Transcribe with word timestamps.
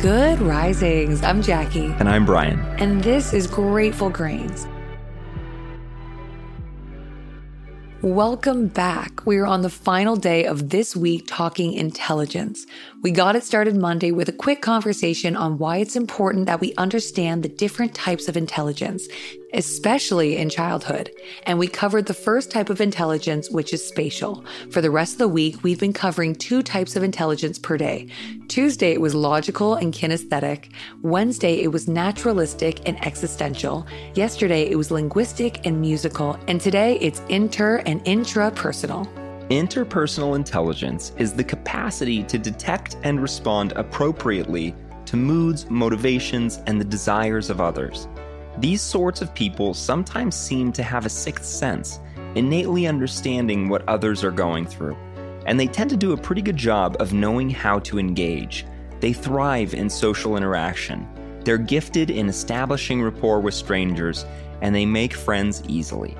Good 0.00 0.40
risings. 0.40 1.22
I'm 1.22 1.42
Jackie. 1.42 1.94
And 1.98 2.08
I'm 2.08 2.24
Bryan. 2.24 2.58
And 2.78 3.04
this 3.04 3.34
is 3.34 3.46
Grateful 3.46 4.08
Grains. 4.08 4.66
Welcome 8.00 8.68
back. 8.68 9.26
We're 9.26 9.44
on 9.44 9.60
the 9.60 9.68
final 9.68 10.16
day 10.16 10.46
of 10.46 10.70
this 10.70 10.96
week 10.96 11.24
talking 11.26 11.74
intelligence. 11.74 12.64
We 13.02 13.10
got 13.10 13.36
it 13.36 13.44
started 13.44 13.76
Monday 13.76 14.10
with 14.10 14.30
a 14.30 14.32
quick 14.32 14.62
conversation 14.62 15.36
on 15.36 15.58
why 15.58 15.76
it's 15.76 15.96
important 15.96 16.46
that 16.46 16.62
we 16.62 16.72
understand 16.76 17.42
the 17.42 17.50
different 17.50 17.94
types 17.94 18.26
of 18.26 18.38
intelligence, 18.38 19.06
especially 19.54 20.36
in 20.36 20.48
childhood. 20.48 21.10
And 21.44 21.58
we 21.58 21.66
covered 21.68 22.06
the 22.06 22.14
first 22.14 22.50
type 22.50 22.70
of 22.70 22.80
intelligence, 22.80 23.50
which 23.50 23.72
is 23.72 23.86
spatial. 23.86 24.44
For 24.70 24.80
the 24.80 24.90
rest 24.90 25.14
of 25.14 25.18
the 25.18 25.28
week, 25.28 25.62
we've 25.62 25.80
been 25.80 25.92
covering 25.92 26.34
two 26.34 26.62
types 26.62 26.96
of 26.96 27.02
intelligence 27.02 27.58
per 27.58 27.76
day. 27.76 28.08
Tuesday, 28.48 28.92
it 28.92 29.00
was 29.00 29.14
logical 29.14 29.74
and 29.74 29.92
kinesthetic. 29.92 30.70
Wednesday, 31.02 31.62
it 31.62 31.68
was 31.68 31.88
naturalistic 31.88 32.88
and 32.88 33.04
existential. 33.04 33.86
Yesterday, 34.14 34.68
it 34.70 34.76
was 34.76 34.90
linguistic 34.90 35.66
and 35.66 35.80
musical. 35.80 36.38
And 36.48 36.60
today, 36.60 36.98
it's 37.00 37.22
inter 37.28 37.78
and 37.86 38.04
intrapersonal. 38.04 39.08
Interpersonal 39.50 40.36
intelligence 40.36 41.12
is 41.18 41.32
the 41.32 41.42
capacity 41.42 42.22
to 42.22 42.38
detect 42.38 42.96
and 43.02 43.20
respond 43.20 43.72
appropriately 43.72 44.76
to 45.06 45.16
moods, 45.16 45.68
motivations, 45.68 46.60
and 46.68 46.80
the 46.80 46.84
desires 46.84 47.50
of 47.50 47.60
others. 47.60 48.06
These 48.58 48.82
sorts 48.82 49.22
of 49.22 49.34
people 49.34 49.74
sometimes 49.74 50.34
seem 50.34 50.72
to 50.72 50.82
have 50.82 51.06
a 51.06 51.10
sixth 51.10 51.46
sense, 51.46 52.00
innately 52.34 52.86
understanding 52.86 53.68
what 53.68 53.88
others 53.88 54.22
are 54.24 54.30
going 54.30 54.66
through, 54.66 54.96
and 55.46 55.58
they 55.58 55.66
tend 55.66 55.90
to 55.90 55.96
do 55.96 56.12
a 56.12 56.16
pretty 56.16 56.42
good 56.42 56.56
job 56.56 56.96
of 57.00 57.12
knowing 57.12 57.48
how 57.48 57.78
to 57.80 57.98
engage. 57.98 58.66
They 59.00 59.12
thrive 59.12 59.72
in 59.72 59.88
social 59.88 60.36
interaction. 60.36 61.08
They're 61.44 61.58
gifted 61.58 62.10
in 62.10 62.28
establishing 62.28 63.02
rapport 63.02 63.40
with 63.40 63.54
strangers, 63.54 64.26
and 64.60 64.74
they 64.74 64.84
make 64.84 65.14
friends 65.14 65.62
easily. 65.66 66.16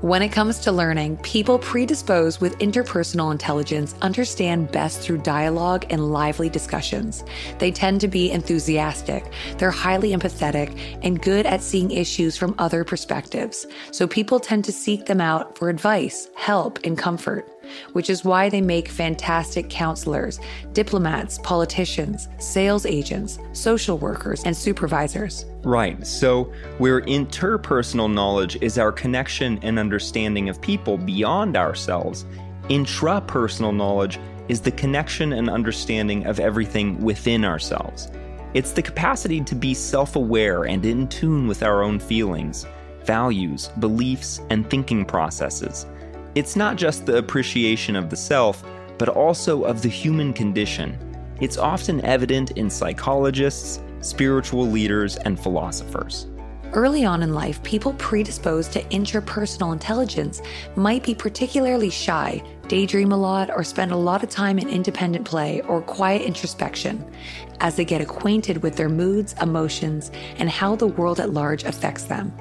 When 0.00 0.22
it 0.22 0.28
comes 0.28 0.60
to 0.60 0.70
learning, 0.70 1.16
people 1.18 1.58
predisposed 1.58 2.40
with 2.40 2.56
interpersonal 2.60 3.32
intelligence 3.32 3.96
understand 4.00 4.70
best 4.70 5.00
through 5.00 5.18
dialogue 5.18 5.86
and 5.90 6.12
lively 6.12 6.48
discussions. 6.48 7.24
They 7.58 7.72
tend 7.72 8.00
to 8.02 8.08
be 8.08 8.30
enthusiastic, 8.30 9.32
they're 9.56 9.72
highly 9.72 10.10
empathetic, 10.10 10.78
and 11.02 11.20
good 11.20 11.46
at 11.46 11.62
seeing 11.62 11.90
issues 11.90 12.36
from 12.36 12.54
other 12.58 12.84
perspectives. 12.84 13.66
So 13.90 14.06
people 14.06 14.38
tend 14.38 14.64
to 14.66 14.72
seek 14.72 15.06
them 15.06 15.20
out 15.20 15.58
for 15.58 15.68
advice, 15.68 16.28
help, 16.36 16.78
and 16.84 16.96
comfort 16.96 17.57
which 17.92 18.10
is 18.10 18.24
why 18.24 18.48
they 18.48 18.60
make 18.60 18.88
fantastic 18.88 19.68
counselors, 19.68 20.40
diplomats, 20.72 21.38
politicians, 21.38 22.28
sales 22.38 22.86
agents, 22.86 23.38
social 23.52 23.98
workers, 23.98 24.42
and 24.44 24.56
supervisors. 24.56 25.44
Right. 25.62 26.06
So, 26.06 26.52
where 26.78 27.00
interpersonal 27.02 28.12
knowledge 28.12 28.56
is 28.60 28.78
our 28.78 28.92
connection 28.92 29.58
and 29.62 29.78
understanding 29.78 30.48
of 30.48 30.60
people 30.60 30.96
beyond 30.96 31.56
ourselves, 31.56 32.24
intrapersonal 32.68 33.74
knowledge 33.74 34.18
is 34.48 34.60
the 34.60 34.70
connection 34.70 35.32
and 35.32 35.50
understanding 35.50 36.26
of 36.26 36.40
everything 36.40 36.98
within 37.00 37.44
ourselves. 37.44 38.08
It's 38.54 38.72
the 38.72 38.82
capacity 38.82 39.42
to 39.42 39.54
be 39.54 39.74
self 39.74 40.16
aware 40.16 40.64
and 40.64 40.84
in 40.84 41.06
tune 41.08 41.46
with 41.46 41.62
our 41.62 41.82
own 41.82 41.98
feelings, 41.98 42.66
values, 43.04 43.68
beliefs, 43.78 44.40
and 44.48 44.68
thinking 44.68 45.04
processes. 45.04 45.86
It's 46.38 46.54
not 46.54 46.76
just 46.76 47.04
the 47.04 47.16
appreciation 47.16 47.96
of 47.96 48.10
the 48.10 48.16
self, 48.16 48.62
but 48.96 49.08
also 49.08 49.64
of 49.64 49.82
the 49.82 49.88
human 49.88 50.32
condition. 50.32 50.96
It's 51.40 51.56
often 51.56 52.00
evident 52.04 52.52
in 52.52 52.70
psychologists, 52.70 53.80
spiritual 54.02 54.64
leaders, 54.64 55.16
and 55.16 55.36
philosophers. 55.36 56.28
Early 56.74 57.04
on 57.04 57.24
in 57.24 57.34
life, 57.34 57.60
people 57.64 57.92
predisposed 57.94 58.72
to 58.74 58.84
interpersonal 58.84 59.72
intelligence 59.72 60.40
might 60.76 61.02
be 61.02 61.12
particularly 61.12 61.90
shy, 61.90 62.40
daydream 62.68 63.12
a 63.12 63.16
lot, 63.16 63.50
or 63.50 63.64
spend 63.64 63.92
a 63.92 63.96
lot 63.96 64.22
of 64.22 64.30
time 64.30 64.58
in 64.58 64.68
independent 64.68 65.24
play 65.24 65.60
or 65.62 65.82
quiet 65.82 66.22
introspection 66.22 67.04
as 67.60 67.76
they 67.76 67.84
get 67.84 68.00
acquainted 68.00 68.62
with 68.62 68.76
their 68.76 68.88
moods, 68.88 69.34
emotions, 69.40 70.10
and 70.36 70.48
how 70.48 70.76
the 70.76 70.86
world 70.86 71.18
at 71.20 71.32
large 71.32 71.64
affects 71.64 72.04
them. 72.04 72.32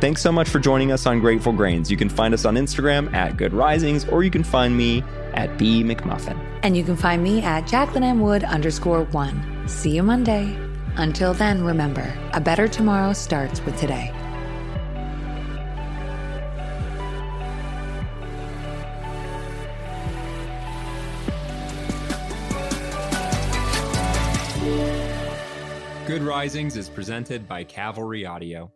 Thanks 0.00 0.22
so 0.22 0.30
much 0.30 0.48
for 0.48 0.60
joining 0.60 0.92
us 0.92 1.06
on 1.06 1.18
Grateful 1.18 1.52
Grains. 1.52 1.90
You 1.90 1.96
can 1.96 2.08
find 2.08 2.32
us 2.32 2.44
on 2.44 2.54
Instagram 2.54 3.12
at 3.14 3.36
Good 3.36 3.52
Risings, 3.52 4.08
or 4.08 4.22
you 4.22 4.30
can 4.30 4.44
find 4.44 4.76
me 4.76 5.02
at 5.34 5.58
B 5.58 5.82
McMullin. 5.82 6.38
And 6.62 6.76
you 6.76 6.84
can 6.84 6.96
find 6.96 7.20
me 7.20 7.42
at 7.42 7.66
Jacqueline 7.66 8.04
M. 8.04 8.20
Wood 8.20 8.44
underscore 8.44 9.02
one. 9.06 9.66
See 9.66 9.90
you 9.90 10.04
Monday. 10.04 10.56
Until 10.94 11.34
then, 11.34 11.64
remember, 11.64 12.16
a 12.32 12.40
better 12.40 12.68
tomorrow 12.68 13.12
starts 13.12 13.60
with 13.64 13.76
today. 13.76 14.12
Good 26.06 26.22
Risings 26.22 26.76
is 26.76 26.88
presented 26.88 27.48
by 27.48 27.64
Cavalry 27.64 28.24
Audio. 28.24 28.70